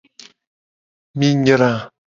Mi 1.17 1.29
nyra. 1.45 1.71